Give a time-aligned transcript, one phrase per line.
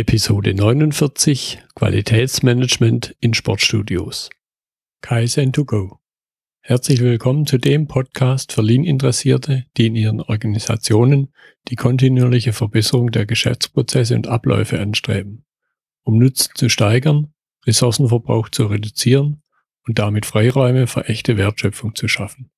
[0.00, 4.30] Episode 49 Qualitätsmanagement in Sportstudios.
[5.02, 5.98] Kaizen to go.
[6.62, 11.34] Herzlich willkommen zu dem Podcast für Lean-Interessierte, die in ihren Organisationen
[11.68, 15.44] die kontinuierliche Verbesserung der Geschäftsprozesse und Abläufe anstreben,
[16.02, 17.34] um Nutzen zu steigern,
[17.66, 19.42] Ressourcenverbrauch zu reduzieren
[19.86, 22.50] und damit Freiräume für echte Wertschöpfung zu schaffen.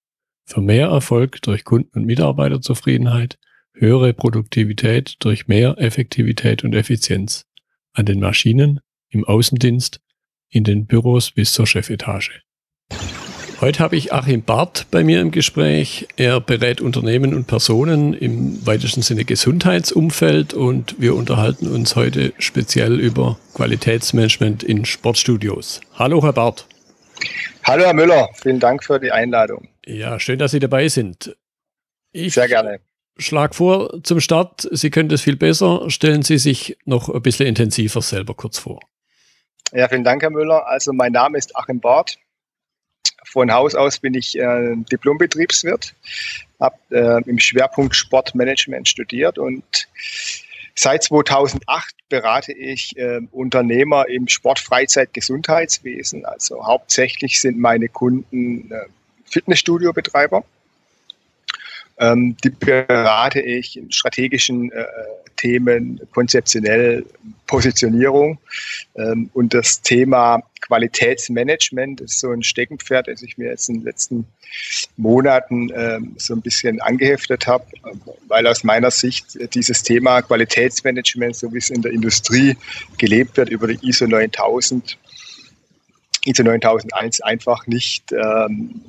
[0.45, 3.41] Für mehr Erfolg durch Kunden- und Mitarbeiterzufriedenheit
[3.75, 7.47] höhere Produktivität durch mehr Effektivität und Effizienz
[7.93, 10.01] an den Maschinen, im Außendienst,
[10.49, 12.43] in den Büros bis zur Chefetage.
[13.63, 16.09] Heute habe ich Achim Barth bei mir im Gespräch.
[16.17, 22.99] Er berät Unternehmen und Personen im weitesten Sinne Gesundheitsumfeld und wir unterhalten uns heute speziell
[22.99, 25.81] über Qualitätsmanagement in Sportstudios.
[25.95, 26.67] Hallo, Herr Barth.
[27.63, 28.31] Hallo, Herr Müller.
[28.35, 29.69] Vielen Dank für die Einladung.
[29.87, 31.37] Ja, schön, dass Sie dabei sind.
[32.11, 32.81] Ich Sehr gerne.
[33.19, 35.91] Schlag vor zum Start, Sie können das viel besser.
[35.91, 38.81] Stellen Sie sich noch ein bisschen intensiver selber kurz vor.
[39.73, 40.67] Ja, vielen Dank, Herr Müller.
[40.67, 42.19] Also mein Name ist Achim Barth.
[43.25, 45.95] Von Haus aus bin ich äh, Diplombetriebswirt,
[46.61, 49.89] habe äh, im Schwerpunkt Sportmanagement studiert und
[50.75, 56.27] seit 2008 berate ich äh, Unternehmer im Sport, Freizeit, Gesundheitswesen.
[56.27, 58.85] Also hauptsächlich sind meine Kunden äh,
[59.25, 60.45] Fitnessstudio-Betreiber
[62.03, 64.85] ähm, die berate ich in strategischen äh,
[65.37, 67.07] Themen, konzeptionell
[67.47, 68.39] Positionierung.
[68.97, 73.85] Ähm, und das Thema Qualitätsmanagement ist so ein Steckenpferd, das ich mir jetzt in den
[73.85, 74.27] letzten
[74.97, 77.65] Monaten ähm, so ein bisschen angeheftet habe,
[78.29, 82.57] weil aus meiner Sicht dieses Thema Qualitätsmanagement, so wie es in der Industrie
[82.99, 84.99] gelebt wird, über die ISO 9000,
[86.27, 88.81] ISO 9001 einfach nicht ähm,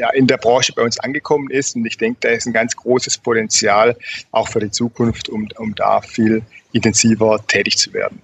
[0.00, 1.76] ja, in der Branche bei uns angekommen ist.
[1.76, 3.96] Und ich denke, da ist ein ganz großes Potenzial
[4.32, 6.42] auch für die Zukunft, um, um da viel
[6.72, 8.20] intensiver tätig zu werden.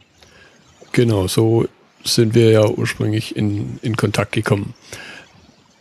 [0.92, 1.68] Genau, so
[2.02, 4.74] sind wir ja ursprünglich in, in Kontakt gekommen.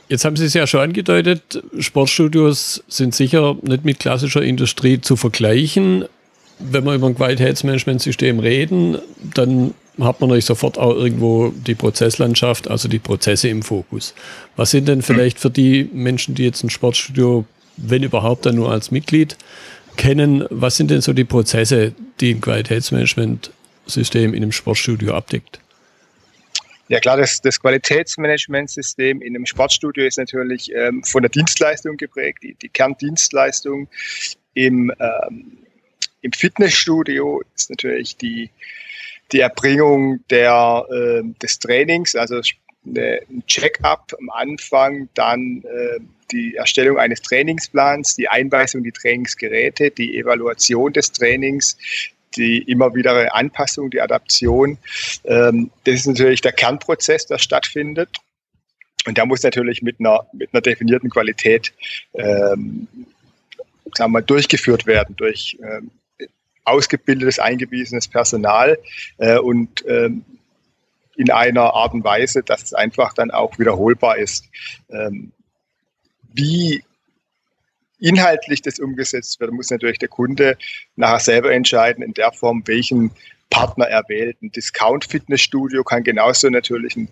[0.09, 5.15] Jetzt haben Sie es ja schon angedeutet, Sportstudios sind sicher nicht mit klassischer Industrie zu
[5.15, 6.05] vergleichen.
[6.59, 8.97] Wenn wir über ein Qualitätsmanagementsystem reden,
[9.33, 14.13] dann hat man natürlich sofort auch irgendwo die Prozesslandschaft, also die Prozesse im Fokus.
[14.55, 17.45] Was sind denn vielleicht für die Menschen, die jetzt ein Sportstudio,
[17.77, 19.37] wenn überhaupt, dann nur als Mitglied
[19.95, 25.59] kennen, was sind denn so die Prozesse, die ein Qualitätsmanagementsystem in einem Sportstudio abdeckt?
[26.87, 32.43] Ja klar, das, das Qualitätsmanagementsystem in einem Sportstudio ist natürlich ähm, von der Dienstleistung geprägt,
[32.43, 33.87] die, die Kerndienstleistung.
[34.53, 35.57] Im, ähm,
[36.21, 38.51] Im Fitnessstudio ist natürlich die,
[39.31, 42.41] die Erbringung der, äh, des Trainings, also
[42.85, 45.99] ein Check-up am Anfang, dann äh,
[46.31, 51.77] die Erstellung eines Trainingsplans, die Einweisung die Trainingsgeräte, die Evaluation des Trainings,
[52.35, 54.77] die immer wieder Anpassung, die Adaption.
[55.23, 58.09] Ähm, das ist natürlich der Kernprozess, der stattfindet.
[59.07, 61.73] Und der muss natürlich mit einer, mit einer definierten Qualität
[62.13, 62.87] ähm,
[63.93, 65.91] sagen wir durchgeführt werden durch ähm,
[66.65, 68.77] ausgebildetes, eingewiesenes Personal
[69.17, 70.25] äh, und ähm,
[71.15, 74.45] in einer Art und Weise, dass es einfach dann auch wiederholbar ist.
[74.89, 75.31] Ähm,
[76.33, 76.83] wie
[77.99, 80.57] inhaltlich das umgesetzt wird, muss natürlich der Kunde
[80.95, 83.11] nachher selber entscheiden, in der Form, welchen
[83.49, 84.41] Partner er wählt.
[84.41, 87.07] Ein Discount-Fitnessstudio kann genauso natürlich ein,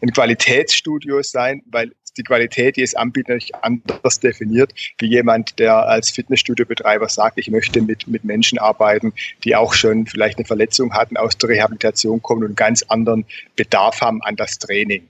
[0.00, 5.88] ein Qualitätsstudio sein, weil die Qualität die es anbietet, natürlich anders definiert, wie jemand, der
[5.88, 9.12] als Fitnessstudiobetreiber sagt, ich möchte mit, mit Menschen arbeiten,
[9.44, 13.24] die auch schon vielleicht eine Verletzung hatten, aus der Rehabilitation kommen und einen ganz anderen
[13.56, 15.08] Bedarf haben an das Training.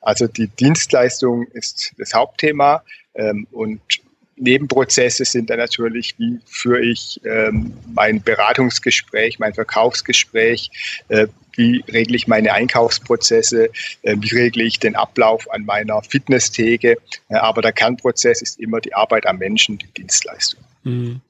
[0.00, 2.82] Also die Dienstleistung ist das Hauptthema
[3.14, 3.80] ähm, und
[4.36, 10.70] Nebenprozesse sind dann natürlich, wie führe ich ähm, mein Beratungsgespräch, mein Verkaufsgespräch,
[11.08, 13.70] äh, wie regle ich meine Einkaufsprozesse,
[14.02, 16.96] äh, wie regle ich den Ablauf an meiner Fitnesstheke.
[17.28, 20.64] Äh, aber der Kernprozess ist immer die Arbeit am Menschen, die Dienstleistung.
[20.82, 21.20] Mhm.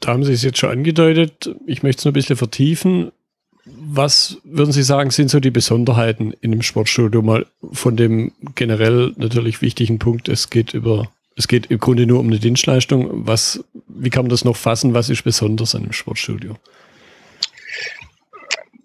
[0.00, 1.50] Da haben Sie es jetzt schon angedeutet.
[1.66, 3.12] Ich möchte es noch ein bisschen vertiefen.
[3.64, 7.20] Was würden Sie sagen, sind so die Besonderheiten in dem Sportstudio?
[7.20, 12.18] Mal von dem generell natürlich wichtigen Punkt, es geht über es geht im Grunde nur
[12.20, 13.26] um eine Dienstleistung.
[13.26, 14.94] Was, wie kann man das noch fassen?
[14.94, 16.56] Was ist besonders an einem Sportstudio?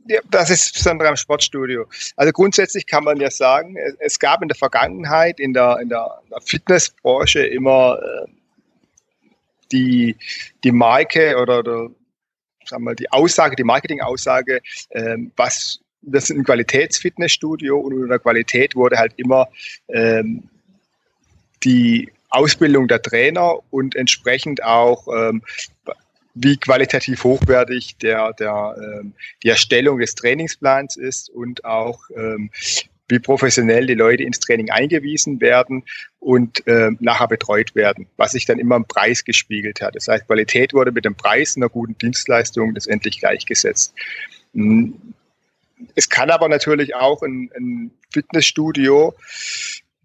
[0.07, 1.85] Ja, das ist besonders am Sportstudio.
[2.17, 6.21] Also grundsätzlich kann man ja sagen, es gab in der Vergangenheit in der, in der,
[6.45, 8.27] Fitnessbranche immer äh,
[9.71, 10.17] die,
[10.65, 11.89] die Marke oder, oder
[12.65, 18.75] sagen wir, die Aussage, die Marketingaussage, äh, was wir sind ein Qualitätsfitnessstudio und unter Qualität
[18.75, 19.47] wurde halt immer
[19.87, 20.49] ähm,
[21.63, 25.43] die Ausbildung der Trainer und entsprechend auch ähm,
[26.33, 29.13] wie qualitativ hochwertig der, der, ähm,
[29.43, 32.49] die Erstellung des Trainingsplans ist und auch ähm,
[33.09, 35.83] wie professionell die Leute ins Training eingewiesen werden
[36.19, 39.95] und äh, nachher betreut werden, was sich dann immer im Preis gespiegelt hat.
[39.95, 43.93] Das heißt, Qualität wurde mit dem Preis einer guten Dienstleistung letztendlich gleichgesetzt.
[44.53, 45.13] Hm.
[45.95, 49.15] Es kann aber natürlich auch ein, ein Fitnessstudio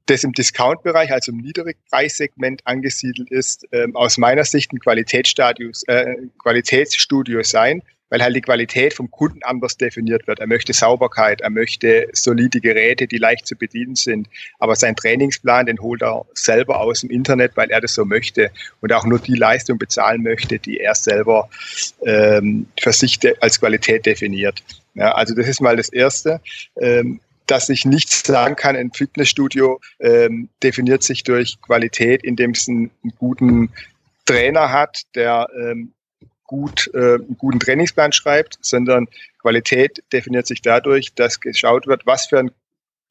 [0.07, 6.15] das im Discount-Bereich, also im Niedrigpreissegment angesiedelt ist, ähm, aus meiner Sicht ein Qualitätsstadius, äh,
[6.39, 10.39] Qualitätsstudio sein, weil halt die Qualität vom Kunden anders definiert wird.
[10.39, 14.29] Er möchte Sauberkeit, er möchte solide Geräte, die leicht zu bedienen sind.
[14.59, 18.51] Aber sein Trainingsplan, den holt er selber aus dem Internet, weil er das so möchte
[18.81, 21.49] und auch nur die Leistung bezahlen möchte, die er selber
[22.05, 24.63] ähm, für sich als Qualität definiert.
[24.95, 26.41] Ja, also das ist mal das Erste.
[26.81, 32.69] Ähm, dass ich nichts sagen kann, ein Fitnessstudio ähm, definiert sich durch Qualität, indem es
[32.69, 33.71] einen, einen guten
[34.25, 35.93] Trainer hat, der ähm,
[36.45, 39.07] gut, äh, einen guten Trainingsplan schreibt, sondern
[39.41, 42.51] Qualität definiert sich dadurch, dass geschaut wird, was für ein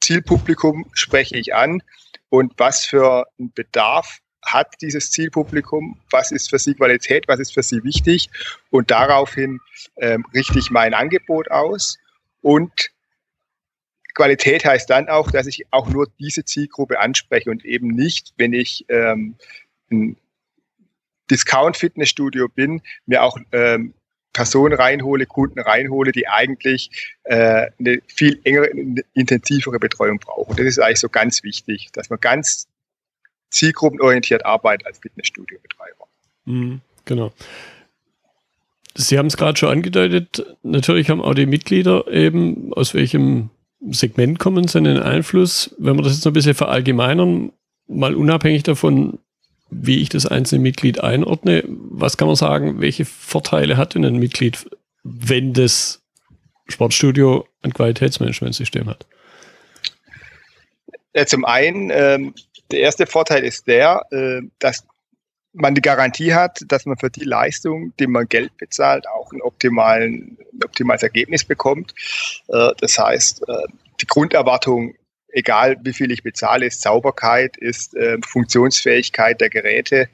[0.00, 1.82] Zielpublikum spreche ich an
[2.28, 7.54] und was für einen Bedarf hat dieses Zielpublikum, was ist für sie Qualität, was ist
[7.54, 8.30] für sie wichtig
[8.70, 9.60] und daraufhin
[9.96, 11.98] ähm, richte ich mein Angebot aus
[12.42, 12.90] und
[14.16, 18.54] Qualität heißt dann auch, dass ich auch nur diese Zielgruppe anspreche und eben nicht, wenn
[18.54, 19.36] ich ähm,
[19.92, 20.16] ein
[21.30, 23.92] Discount-Fitnessstudio bin, mir auch ähm,
[24.32, 26.90] Personen reinhole, Kunden reinhole, die eigentlich
[27.24, 30.56] äh, eine viel engere, eine intensivere Betreuung brauchen.
[30.56, 32.68] Das ist eigentlich so ganz wichtig, dass man ganz
[33.50, 36.06] zielgruppenorientiert arbeitet als Fitnessstudio-Betreiber.
[36.46, 37.32] Mhm, genau.
[38.94, 43.50] Sie haben es gerade schon angedeutet, natürlich haben auch die Mitglieder eben, aus welchem
[43.90, 45.74] Segment kommen, sie einen Einfluss.
[45.78, 47.52] Wenn wir das jetzt noch ein bisschen verallgemeinern,
[47.86, 49.18] mal unabhängig davon,
[49.70, 54.16] wie ich das einzelne Mitglied einordne, was kann man sagen, welche Vorteile hat denn ein
[54.16, 54.66] Mitglied,
[55.02, 56.02] wenn das
[56.68, 59.06] Sportstudio ein Qualitätsmanagementsystem hat?
[61.14, 62.34] Ja, zum einen, ähm,
[62.70, 64.86] der erste Vorteil ist der, äh, dass
[65.56, 69.40] man die Garantie hat, dass man für die Leistung, die man Geld bezahlt, auch ein,
[69.40, 71.94] optimalen, ein optimales Ergebnis bekommt.
[72.48, 73.66] Äh, das heißt, äh,
[74.00, 74.94] die Grunderwartung,
[75.28, 80.08] egal wie viel ich bezahle, ist Sauberkeit, ist äh, Funktionsfähigkeit der Geräte,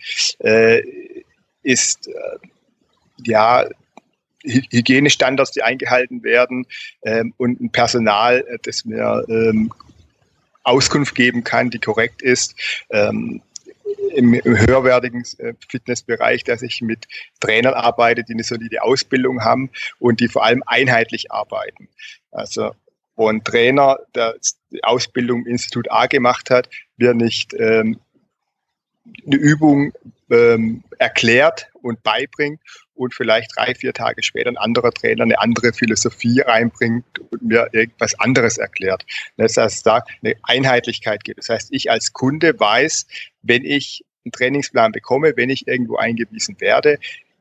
[1.63, 2.11] ist
[3.25, 3.65] ja
[4.43, 6.67] Hygienestandards, die eingehalten werden
[7.03, 9.73] ähm, und ein Personal, das mir ähm,
[10.65, 12.57] Auskunft geben kann, die korrekt ist.
[12.91, 13.41] Ähm,
[14.13, 17.07] im, höherwertigen äh, Fitnessbereich, dass ich mit
[17.41, 21.89] Trainern arbeite, die eine solide Ausbildung haben und die vor allem einheitlich arbeiten.
[22.31, 22.73] Also
[23.15, 24.37] wo ein Trainer, der
[24.71, 27.99] die Ausbildung im Institut A gemacht hat, mir nicht ähm,
[29.27, 29.93] eine Übung
[30.31, 32.61] ähm, erklärt und beibringt
[32.95, 37.69] und vielleicht drei, vier Tage später ein anderer Trainer eine andere Philosophie reinbringt und mir
[37.73, 39.05] irgendwas anderes erklärt.
[39.37, 41.39] Das heißt, da eine Einheitlichkeit gibt.
[41.39, 43.07] Das heißt, ich als Kunde weiß,
[43.43, 46.99] wenn ich einen Trainingsplan bekomme, wenn ich irgendwo eingewiesen werde,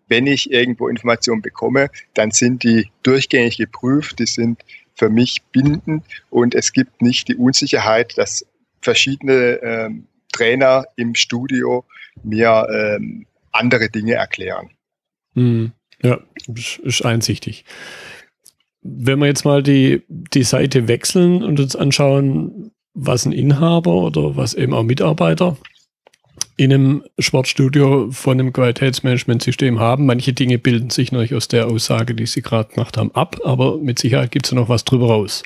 [0.08, 4.62] wenn ich irgendwo Informationen bekomme, dann sind die durchgängig geprüft, die sind
[4.94, 8.46] für mich bindend und es gibt nicht die Unsicherheit, dass
[8.82, 11.86] verschiedene ähm, Trainer im Studio
[12.24, 14.70] mir ähm, andere Dinge erklären.
[15.36, 15.72] Hm,
[16.04, 16.20] ja,
[16.84, 17.66] ist einsichtig.
[18.82, 24.36] Wenn wir jetzt mal die, die Seite wechseln und uns anschauen, was ein Inhaber oder
[24.36, 25.58] was eben auch Mitarbeiter
[26.58, 30.06] in einem Sportstudio von einem Qualitätsmanagementsystem haben.
[30.06, 33.78] Manche Dinge bilden sich natürlich aus der Aussage, die Sie gerade gemacht haben, ab, aber
[33.78, 35.44] mit Sicherheit gibt es noch was drüber raus.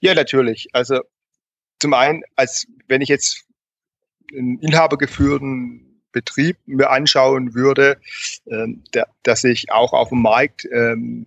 [0.00, 0.68] Ja, natürlich.
[0.72, 1.00] Also
[1.80, 3.44] zum einen, als wenn ich jetzt
[4.36, 7.98] einen inhabergeführten Betrieb mir anschauen würde,
[8.50, 8.82] ähm,
[9.22, 11.26] dass ich auch auf dem Markt ähm,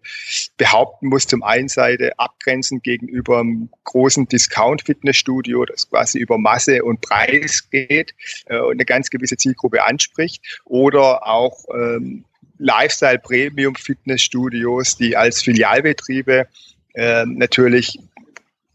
[0.57, 7.01] behaupten muss, zum einen Seite abgrenzend gegenüber einem großen Discount-Fitnessstudio, das quasi über Masse und
[7.01, 8.13] Preis geht
[8.45, 12.25] äh, und eine ganz gewisse Zielgruppe anspricht, oder auch ähm,
[12.57, 16.47] Lifestyle-Premium-Fitnessstudios, die als Filialbetriebe
[16.93, 17.25] äh,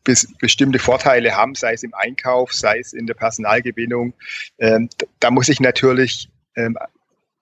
[0.07, 4.15] natürlich bestimmte Vorteile haben, sei es im Einkauf, sei es in der Personalgewinnung.
[4.59, 4.89] Ähm,
[5.21, 6.77] da muss ich natürlich ähm,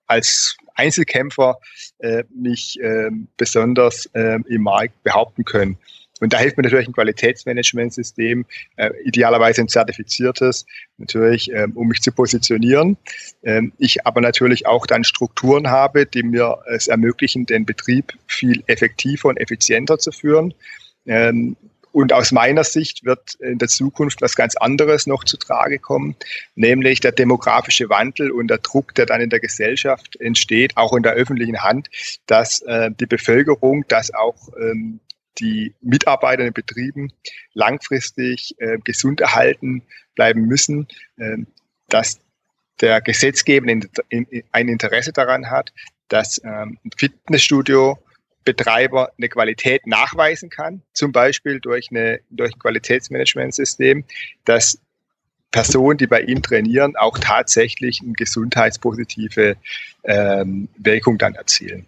[0.06, 1.58] als Einzelkämpfer
[1.98, 5.78] äh, mich ähm, besonders ähm, im Markt behaupten können.
[6.20, 10.64] Und da hilft mir natürlich ein Qualitätsmanagementsystem, äh, idealerweise ein zertifiziertes,
[10.96, 12.96] natürlich, ähm, um mich zu positionieren.
[13.42, 18.62] Ähm, ich aber natürlich auch dann Strukturen habe, die mir es ermöglichen, den Betrieb viel
[18.68, 20.54] effektiver und effizienter zu führen.
[21.06, 21.56] Ähm,
[21.94, 26.16] und aus meiner Sicht wird in der Zukunft was ganz anderes noch zu Trage kommen,
[26.56, 31.04] nämlich der demografische Wandel und der Druck, der dann in der Gesellschaft entsteht, auch in
[31.04, 31.88] der öffentlichen Hand,
[32.26, 34.98] dass äh, die Bevölkerung, dass auch ähm,
[35.38, 37.12] die Mitarbeiter in den Betrieben
[37.52, 39.84] langfristig äh, gesund erhalten
[40.16, 41.36] bleiben müssen, äh,
[41.90, 42.18] dass
[42.80, 45.72] der Gesetzgeber ein Interesse daran hat,
[46.08, 47.98] dass ähm, ein Fitnessstudio
[48.44, 54.04] Betreiber eine Qualität nachweisen kann, zum Beispiel durch, eine, durch ein Qualitätsmanagementsystem,
[54.44, 54.78] dass
[55.50, 59.56] Personen, die bei ihm trainieren, auch tatsächlich eine gesundheitspositive
[60.02, 61.86] ähm, Wirkung dann erzielen.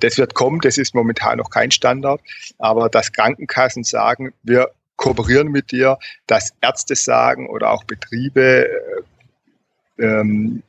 [0.00, 2.20] Das wird kommen, das ist momentan noch kein Standard,
[2.58, 8.68] aber dass Krankenkassen sagen, wir kooperieren mit dir, dass Ärzte sagen oder auch Betriebe,
[9.98, 10.62] äh, ähm,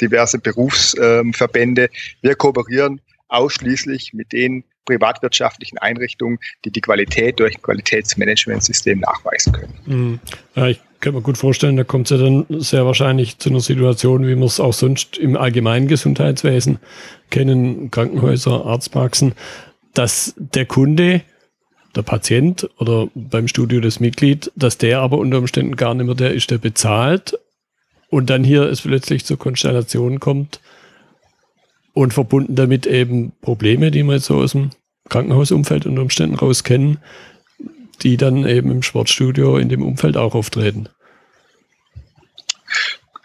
[0.00, 1.90] diverse Berufsverbände,
[2.22, 9.74] wir kooperieren ausschließlich mit den privatwirtschaftlichen Einrichtungen, die die Qualität durch ein Qualitätsmanagementsystem nachweisen können.
[9.86, 10.20] Mhm.
[10.54, 13.60] Ja, ich kann mir gut vorstellen, da kommt es ja dann sehr wahrscheinlich zu einer
[13.60, 16.78] Situation, wie wir es auch sonst im allgemeinen Gesundheitswesen
[17.30, 19.34] kennen, Krankenhäuser, Arztpraxen,
[19.92, 21.22] dass der Kunde,
[21.94, 26.14] der Patient oder beim Studio das Mitglied, dass der aber unter Umständen gar nicht mehr
[26.14, 27.38] der ist, der bezahlt
[28.08, 30.60] und dann hier es plötzlich zur Konstellation kommt,
[31.94, 34.70] und verbunden damit eben Probleme, die wir jetzt so aus dem
[35.08, 36.98] Krankenhausumfeld unter Umständen raus kennen,
[38.02, 40.88] die dann eben im Sportstudio in dem Umfeld auch auftreten.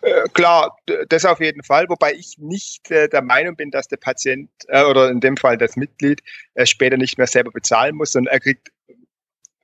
[0.02, 0.78] Äh, klar,
[1.10, 4.84] das auf jeden Fall, wobei ich nicht äh, der Meinung bin, dass der Patient äh,
[4.84, 6.22] oder in dem Fall das Mitglied
[6.64, 8.70] später nicht mehr selber bezahlen muss, sondern er kriegt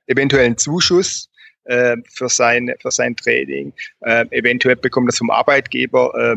[0.06, 1.28] eventuell einen Zuschuss
[1.68, 6.36] für, sein, für sein Training, eventuell bekommt er vom Arbeitgeber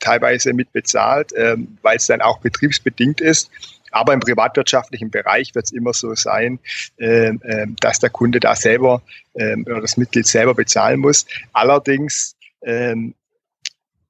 [0.00, 3.50] teilweise mitbezahlt, ähm, weil es dann auch betriebsbedingt ist.
[3.90, 6.58] Aber im privatwirtschaftlichen Bereich wird es immer so sein,
[6.98, 9.02] ähm, ähm, dass der Kunde da selber
[9.34, 11.26] ähm, oder das Mitglied selber bezahlen muss.
[11.52, 13.14] Allerdings ähm,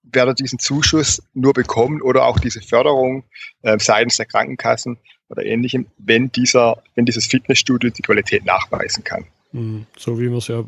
[0.03, 3.25] wird er diesen Zuschuss nur bekommen oder auch diese Förderung
[3.63, 4.99] äh, seitens der Krankenkassen
[5.29, 9.27] oder ähnlichem, wenn dieser, wenn dieses Fitnessstudio die Qualität nachweisen kann.
[9.53, 10.65] Hm, so wie man es ja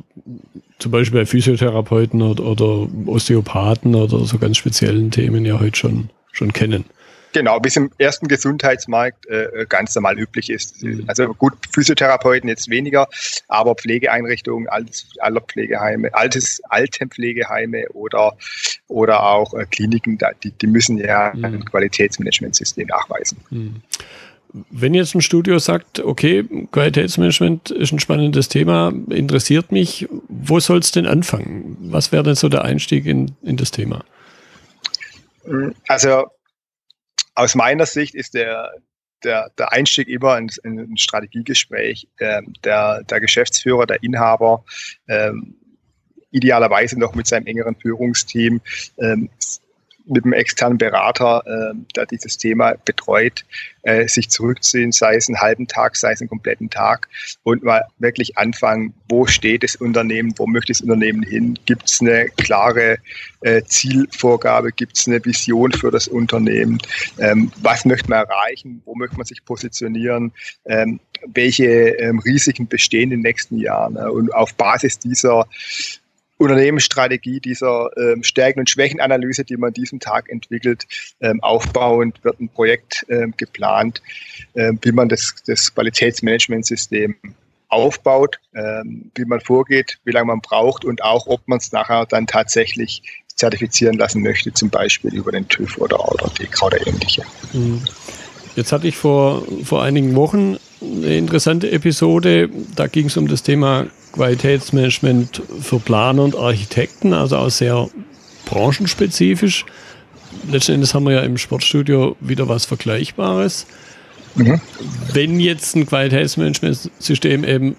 [0.78, 6.10] zum Beispiel bei Physiotherapeuten oder, oder, Osteopathen oder so ganz speziellen Themen ja heute schon,
[6.32, 6.84] schon kennen.
[7.32, 10.82] Genau, bis im ersten Gesundheitsmarkt äh, ganz normal üblich ist.
[10.82, 11.04] Mhm.
[11.06, 13.08] Also gut, Physiotherapeuten jetzt weniger,
[13.46, 15.12] aber Pflegeeinrichtungen, Altes,
[15.46, 18.36] Pflegeheime, Altes, Altenpflegeheime oder,
[18.88, 21.44] oder auch äh, Kliniken, die, die müssen ja mhm.
[21.44, 23.38] ein Qualitätsmanagementsystem nachweisen.
[23.50, 23.82] Mhm.
[24.70, 30.78] Wenn jetzt ein Studio sagt, okay, Qualitätsmanagement ist ein spannendes Thema, interessiert mich, wo soll
[30.78, 31.76] es denn anfangen?
[31.80, 34.04] Was wäre denn so der Einstieg in, in das Thema?
[35.86, 36.26] Also
[37.34, 38.72] aus meiner Sicht ist der,
[39.24, 42.08] der, der Einstieg immer ein, ein Strategiegespräch.
[42.18, 44.64] Ähm, der, der Geschäftsführer, der Inhaber,
[45.08, 45.54] ähm,
[46.30, 48.60] idealerweise noch mit seinem engeren Führungsteam
[48.98, 49.28] ähm,
[50.06, 53.44] mit einem externen Berater, äh, der dieses Thema betreut,
[53.82, 57.08] äh, sich zurückziehen, sei es einen halben Tag, sei es einen kompletten Tag
[57.42, 62.00] und mal wirklich anfangen, wo steht das Unternehmen, wo möchte das Unternehmen hin, gibt es
[62.00, 62.98] eine klare
[63.42, 66.78] äh, Zielvorgabe, gibt es eine Vision für das Unternehmen,
[67.18, 70.32] ähm, was möchte man erreichen, wo möchte man sich positionieren,
[70.66, 73.94] ähm, welche ähm, Risiken bestehen in den nächsten Jahren?
[73.94, 74.10] Ne?
[74.10, 75.46] und auf Basis dieser
[76.40, 80.86] Unternehmensstrategie, dieser ähm, Stärken- und Schwächenanalyse, die man an diesem Tag entwickelt,
[81.20, 84.00] ähm, aufbauend wird ein Projekt ähm, geplant,
[84.54, 87.14] ähm, wie man das, das Qualitätsmanagementsystem
[87.68, 92.06] aufbaut, ähm, wie man vorgeht, wie lange man braucht und auch, ob man es nachher
[92.06, 93.02] dann tatsächlich
[93.34, 95.98] zertifizieren lassen möchte, zum Beispiel über den TÜV oder,
[96.38, 97.22] DEKRA oder ähnliche.
[97.52, 97.82] Mhm.
[98.56, 103.42] Jetzt hatte ich vor, vor einigen Wochen eine interessante Episode, da ging es um das
[103.42, 107.88] Thema Qualitätsmanagement für Planer und Architekten, also auch sehr
[108.46, 109.64] branchenspezifisch.
[110.50, 113.66] Letzten Endes haben wir ja im Sportstudio wieder was Vergleichbares.
[114.34, 114.60] Mhm.
[115.12, 117.76] Wenn jetzt ein Qualitätsmanagementsystem eben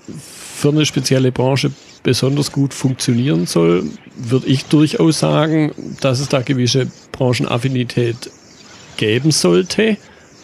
[0.61, 1.71] für eine spezielle Branche
[2.03, 3.85] besonders gut funktionieren soll,
[4.15, 5.71] würde ich durchaus sagen,
[6.01, 8.31] dass es da gewisse Branchenaffinität
[8.97, 9.97] geben sollte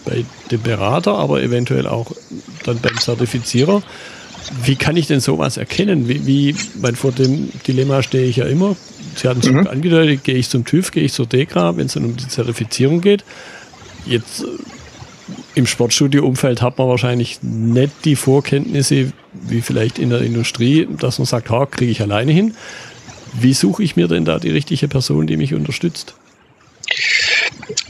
[0.05, 2.11] bei dem Berater, aber eventuell auch
[2.63, 3.83] dann beim Zertifizierer.
[4.63, 6.07] Wie kann ich denn sowas erkennen?
[6.07, 8.75] Wie, wie weil vor dem Dilemma stehe ich ja immer.
[9.15, 9.67] Sie hatten es mhm.
[9.67, 13.01] angedeutet, gehe ich zum TÜV, gehe ich zur DEKRA, wenn es dann um die Zertifizierung
[13.01, 13.23] geht.
[14.05, 14.47] Jetzt äh,
[15.55, 21.25] im Sportstudio-Umfeld hat man wahrscheinlich nicht die Vorkenntnisse wie vielleicht in der Industrie, dass man
[21.25, 22.55] sagt, ha, kriege ich alleine hin.
[23.33, 26.15] Wie suche ich mir denn da die richtige Person, die mich unterstützt?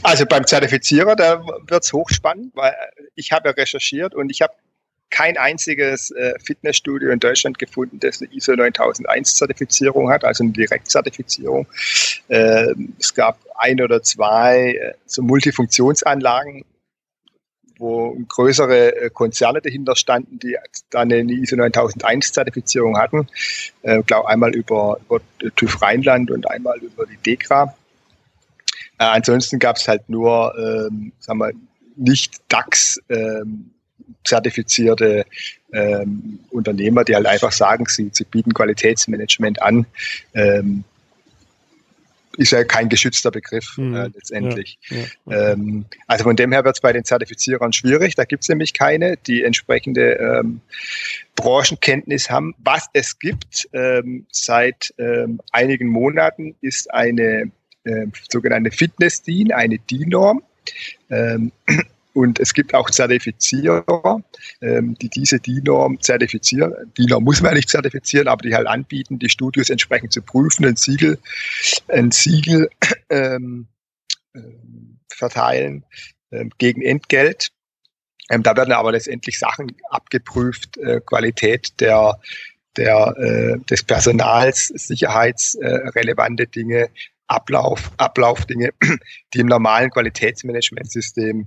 [0.02, 2.74] Also beim Zertifizierer, da wird es hochspannend, weil
[3.14, 4.52] ich habe ja recherchiert und ich habe
[5.10, 10.52] kein einziges äh, Fitnessstudio in Deutschland gefunden, das eine ISO 9001 Zertifizierung hat, also eine
[10.52, 11.66] Direktzertifizierung.
[12.28, 16.64] Äh, es gab ein oder zwei äh, so Multifunktionsanlagen,
[17.78, 20.56] wo größere äh, Konzerne dahinter standen, die
[20.90, 23.28] dann eine ISO 9001 Zertifizierung hatten.
[23.34, 25.20] Ich äh, glaube einmal über, über
[25.56, 27.74] TÜV Rheinland und einmal über die DEKRA.
[28.98, 31.52] Äh, ansonsten gab es halt nur, ähm, sagen wir,
[31.96, 33.70] nicht DAX ähm,
[34.24, 35.24] zertifizierte
[35.72, 39.86] ähm, Unternehmer, die halt einfach sagen, sie, sie bieten Qualitätsmanagement an.
[40.34, 40.84] Ähm,
[42.38, 43.94] ist ja kein geschützter Begriff mhm.
[43.94, 44.78] äh, letztendlich.
[44.88, 44.96] Ja,
[45.26, 48.14] ja, ähm, also von dem her wird es bei den Zertifizierern schwierig.
[48.14, 50.60] Da gibt es nämlich keine, die entsprechende ähm,
[51.34, 52.54] Branchenkenntnis haben.
[52.58, 57.50] Was es gibt ähm, seit ähm, einigen Monaten ist eine
[57.84, 60.42] äh, sogenannte Fitness-DIN, eine DIN-Norm.
[62.18, 64.22] Ähm, und es gibt auch Zertifizierer,
[64.60, 66.74] ähm, die diese DIN-Norm zertifizieren.
[66.96, 70.76] DIN-Norm muss man nicht zertifizieren, aber die halt anbieten, die Studios entsprechend zu prüfen, ein
[70.76, 71.18] Siegel,
[71.88, 72.68] ein Siegel
[73.10, 73.68] ähm,
[74.34, 74.40] äh,
[75.08, 75.84] verteilen
[76.30, 77.48] ähm, gegen Entgelt.
[78.30, 82.18] Ähm, da werden aber letztendlich Sachen abgeprüft, äh, Qualität der,
[82.76, 86.90] der, äh, des Personals, sicherheitsrelevante Dinge,
[87.26, 88.70] Ablauf, Ablaufdinge,
[89.34, 91.46] die im normalen Qualitätsmanagementsystem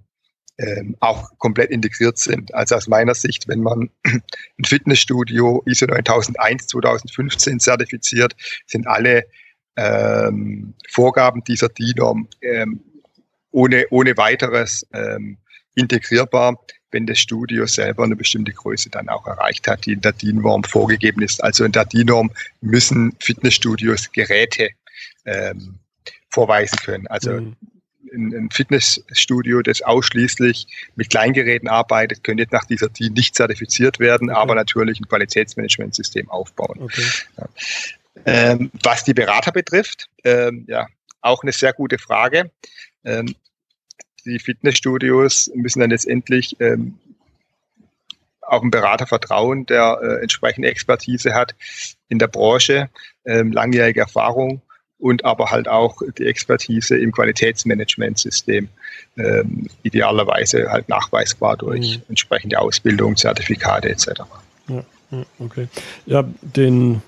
[0.57, 2.53] ähm, auch komplett integriert sind.
[2.53, 8.35] Also aus meiner Sicht, wenn man ein Fitnessstudio ISO 9001 2015 zertifiziert,
[8.67, 9.25] sind alle
[9.75, 12.81] ähm, Vorgaben dieser DIN-Norm ähm,
[13.51, 15.37] ohne, ohne weiteres ähm,
[15.75, 16.59] integrierbar,
[16.91, 20.63] wenn das Studio selber eine bestimmte Größe dann auch erreicht hat, die in der DIN-Norm
[20.63, 21.43] vorgegeben ist.
[21.43, 24.69] Also in der DIN-Norm müssen Fitnessstudios Geräte
[25.25, 25.79] ähm,
[26.29, 27.07] vorweisen können.
[27.07, 27.55] Also mhm
[28.13, 34.39] ein Fitnessstudio, das ausschließlich mit Kleingeräten arbeitet, könnte nach dieser DIN nicht zertifiziert werden, okay.
[34.39, 36.81] aber natürlich ein Qualitätsmanagementsystem aufbauen.
[36.81, 37.05] Okay.
[37.37, 37.49] Ja.
[38.25, 40.87] Ähm, was die Berater betrifft, ähm, ja,
[41.21, 42.51] auch eine sehr gute Frage.
[43.05, 43.35] Ähm,
[44.25, 46.99] die Fitnessstudios müssen dann letztendlich ähm,
[48.41, 51.55] auf einen Berater vertrauen, der äh, entsprechende Expertise hat
[52.09, 52.89] in der Branche,
[53.25, 54.61] ähm, langjährige Erfahrung
[55.01, 58.69] und aber halt auch die Expertise im Qualitätsmanagementsystem,
[59.17, 62.03] ähm, idealerweise halt nachweisbar durch mhm.
[62.09, 64.21] entsprechende Ausbildung, Zertifikate etc.
[64.67, 64.83] Ja,
[65.39, 65.67] okay.
[66.05, 67.01] Ja, den,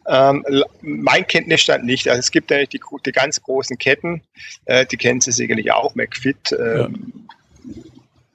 [0.07, 0.45] Ähm,
[0.81, 2.09] mein Kenntnisstand nicht.
[2.09, 4.23] Also es gibt natürlich die, die ganz großen Ketten,
[4.65, 7.13] äh, die kennen Sie sicherlich auch, McFit ähm,
[7.65, 7.83] ja.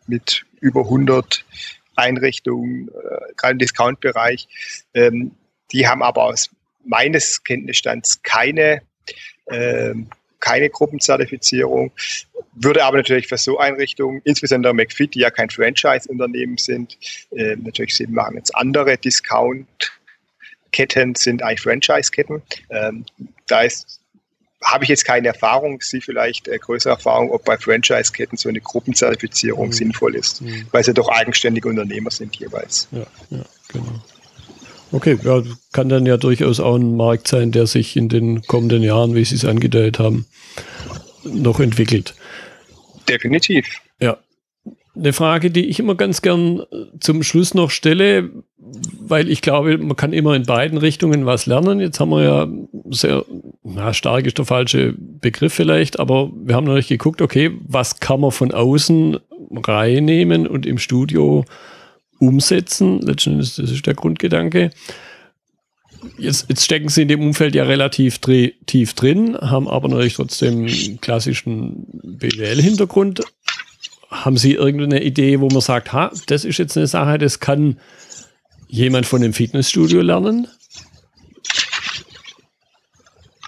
[0.08, 1.46] mit über 100
[1.96, 4.48] Einrichtungen, äh, gerade im Discount-Bereich.
[4.94, 5.32] Ähm,
[5.72, 6.50] die haben aber aus
[6.86, 8.82] meines Kenntnisstands keine,
[9.48, 9.94] äh,
[10.40, 11.92] keine Gruppenzertifizierung.
[12.54, 16.98] Würde aber natürlich für so Einrichtungen, insbesondere McFit, die ja kein Franchise-Unternehmen sind,
[17.32, 18.38] äh, natürlich Sinn machen.
[18.38, 19.92] Jetzt andere Discount-
[20.78, 22.44] Ketten sind eigentlich Franchise-Ketten.
[22.70, 23.06] Ähm,
[23.48, 24.00] da ist
[24.64, 28.60] habe ich jetzt keine Erfahrung, Sie vielleicht äh, größere Erfahrung, ob bei Franchise-Ketten so eine
[28.60, 29.72] Gruppenzertifizierung mhm.
[29.72, 30.66] sinnvoll ist, mhm.
[30.72, 32.88] weil sie doch eigenständige Unternehmer sind jeweils.
[32.92, 34.02] Ja, ja, genau.
[34.92, 38.84] Okay, ja, kann dann ja durchaus auch ein Markt sein, der sich in den kommenden
[38.84, 40.26] Jahren, wie Sie es angedeutet haben,
[41.24, 42.16] noch entwickelt.
[43.08, 43.68] Definitiv.
[44.00, 44.18] Ja.
[44.96, 46.66] Eine Frage, die ich immer ganz gern äh,
[47.00, 48.32] zum Schluss noch stelle,
[49.00, 51.80] weil ich glaube, man kann immer in beiden Richtungen was lernen.
[51.80, 52.48] Jetzt haben wir ja
[52.90, 53.24] sehr,
[53.64, 58.22] na, stark ist der falsche Begriff vielleicht, aber wir haben nicht geguckt, okay, was kann
[58.22, 59.18] man von außen
[59.52, 61.46] reinnehmen und im Studio
[62.20, 63.00] umsetzen.
[63.02, 64.72] Letztendlich, das ist der Grundgedanke.
[66.18, 70.68] Jetzt, jetzt stecken sie in dem Umfeld ja relativ tief drin, haben aber natürlich trotzdem
[71.02, 73.24] klassischen BWL-Hintergrund.
[74.10, 77.80] Haben Sie irgendeine Idee, wo man sagt, ha, das ist jetzt eine Sache, das kann
[78.68, 80.48] jemand von dem Fitnessstudio lernen?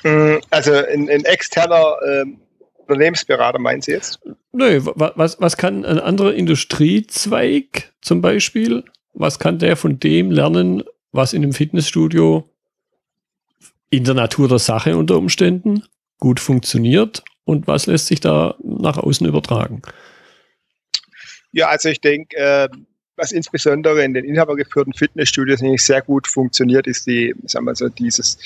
[0.03, 2.39] Mm, also ein, ein externer ähm,
[2.77, 4.19] Unternehmensberater meinen Sie jetzt?
[4.51, 10.83] Nö, was, was kann ein anderer Industriezweig zum Beispiel, was kann der von dem lernen,
[11.11, 12.49] was in einem Fitnessstudio
[13.89, 15.83] in der Natur der Sache unter Umständen
[16.19, 19.81] gut funktioniert und was lässt sich da nach außen übertragen?
[21.51, 22.69] Ja, also ich denke, äh,
[23.15, 27.89] was insbesondere in den inhabergeführten Fitnessstudios nämlich sehr gut funktioniert, ist die, sagen wir so,
[27.89, 28.37] dieses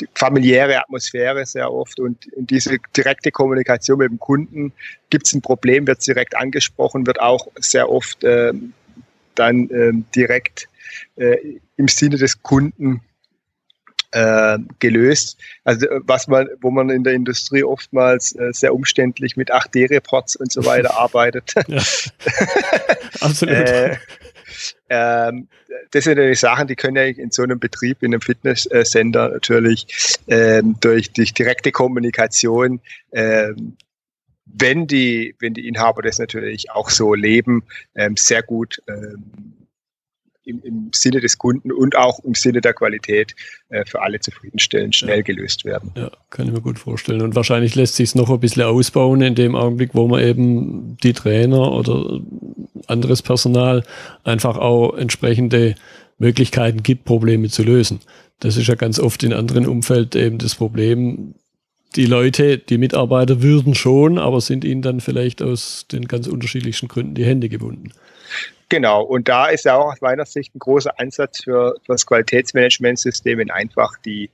[0.00, 4.72] die familiäre Atmosphäre sehr oft und, diese direkte Kommunikation mit dem Kunden.
[5.10, 8.72] Gibt es ein Problem, wird direkt angesprochen, wird auch sehr oft ähm,
[9.34, 10.68] dann ähm, direkt
[11.16, 11.36] äh,
[11.76, 13.00] im Sinne des Kunden
[14.12, 15.38] äh, gelöst.
[15.64, 20.52] Also was man, wo man in der Industrie oftmals äh, sehr umständlich mit 8D-Reports und
[20.52, 21.54] so weiter arbeitet.
[21.66, 21.82] Ja.
[23.20, 23.54] Absolut.
[23.54, 23.96] äh,
[24.88, 25.48] ähm,
[25.90, 29.86] das sind natürlich Sachen, die können ja in so einem Betrieb, in einem Fitnesssender natürlich
[30.26, 32.80] ähm, durch, durch direkte Kommunikation
[33.12, 33.76] ähm,
[34.54, 39.57] wenn die, wenn die Inhaber das natürlich auch so leben, ähm, sehr gut ähm,
[40.48, 43.34] im, im Sinne des Kunden und auch im Sinne der Qualität
[43.68, 45.22] äh, für alle zufriedenstellend schnell ja.
[45.22, 45.92] gelöst werden.
[45.96, 47.22] Ja, kann ich mir gut vorstellen.
[47.22, 50.96] Und wahrscheinlich lässt sich es noch ein bisschen ausbauen in dem Augenblick, wo man eben
[51.02, 52.20] die Trainer oder
[52.86, 53.84] anderes Personal
[54.24, 55.74] einfach auch entsprechende
[56.18, 58.00] Möglichkeiten gibt, Probleme zu lösen.
[58.40, 61.34] Das ist ja ganz oft in anderen Umfelden eben das Problem.
[61.96, 66.86] Die Leute, die Mitarbeiter würden schon, aber sind ihnen dann vielleicht aus den ganz unterschiedlichsten
[66.86, 67.92] Gründen die Hände gebunden.
[68.70, 72.04] Genau, und da ist ja auch aus meiner Sicht ein großer Ansatz für, für das
[72.04, 74.30] Qualitätsmanagementsystem, in einfach die,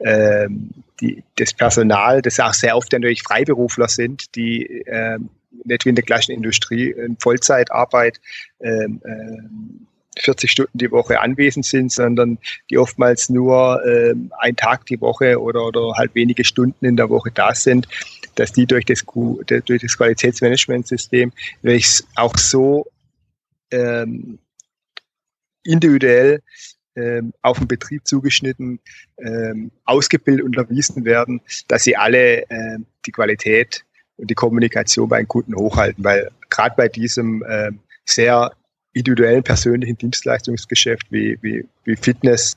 [0.00, 0.70] ähm,
[1.00, 5.28] die, das Personal, das auch sehr oft natürlich Freiberufler sind, die ähm,
[5.64, 8.20] nicht wie in der gleichen Industrie in Vollzeitarbeit
[8.60, 9.86] ähm, ähm,
[10.18, 12.38] 40 Stunden die Woche anwesend sind, sondern
[12.70, 17.10] die oftmals nur ähm, ein Tag die Woche oder, oder halt wenige Stunden in der
[17.10, 17.88] Woche da sind,
[18.36, 21.32] dass die durch das, durch das Qualitätsmanagementsystem
[22.16, 22.86] auch so
[23.74, 24.38] ähm,
[25.64, 26.40] individuell
[26.96, 28.78] ähm, auf den Betrieb zugeschnitten,
[29.18, 33.84] ähm, ausgebildet und erwiesen werden, dass sie alle äh, die Qualität
[34.16, 37.72] und die Kommunikation bei den Kunden hochhalten, weil gerade bei diesem äh,
[38.04, 38.52] sehr
[38.92, 42.56] individuellen persönlichen Dienstleistungsgeschäft wie, wie, wie Fitness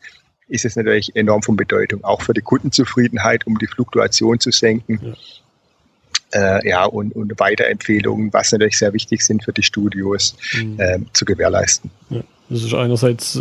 [0.49, 4.99] ist es natürlich enorm von Bedeutung, auch für die Kundenzufriedenheit, um die Fluktuation zu senken.
[5.01, 5.13] Ja
[6.37, 10.79] äh, ja, und, und Weiterempfehlungen, was natürlich sehr wichtig sind für die Studios, mhm.
[10.79, 11.89] äh, zu gewährleisten.
[12.09, 13.39] Ja, das ist einerseits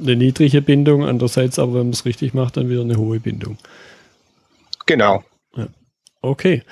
[0.00, 3.58] eine niedrige Bindung, andererseits aber, wenn man es richtig macht, dann wieder eine hohe Bindung.
[4.86, 5.24] Genau.
[5.56, 5.68] Ja.
[6.20, 6.62] Okay.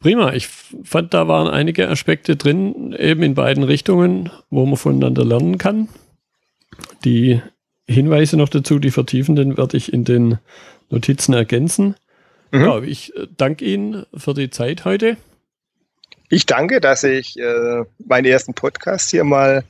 [0.00, 0.32] Prima.
[0.32, 5.58] Ich fand, da waren einige Aspekte drin, eben in beiden Richtungen, wo man voneinander lernen
[5.58, 5.88] kann.
[7.04, 7.42] Die
[7.88, 10.38] Hinweise noch dazu, die vertiefenden, werde ich in den
[10.88, 11.96] Notizen ergänzen.
[12.50, 12.60] Mhm.
[12.60, 15.16] Ja, ich äh, danke Ihnen für die Zeit heute.
[16.30, 19.64] Ich danke, dass ich äh, meinen ersten Podcast hier mal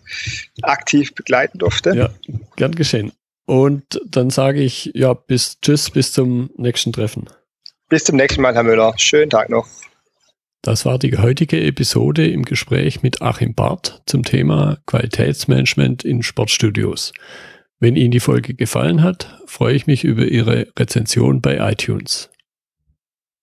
[0.62, 1.94] aktiv begleiten durfte.
[1.94, 2.10] Ja,
[2.56, 3.12] gern geschehen.
[3.46, 7.28] Und dann sage ich ja bis tschüss, bis zum nächsten Treffen.
[7.88, 8.92] Bis zum nächsten Mal, Herr Müller.
[8.98, 9.66] Schönen Tag noch.
[10.62, 17.12] Das war die heutige Episode im Gespräch mit Achim Barth zum Thema Qualitätsmanagement in Sportstudios.
[17.78, 22.28] Wenn Ihnen die Folge gefallen hat, freue ich mich über Ihre Rezension bei iTunes.